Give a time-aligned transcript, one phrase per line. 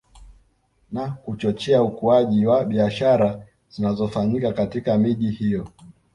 [0.91, 5.67] Na kuchochea ukuaji wa biashara zinazofanyika katika miji hiyo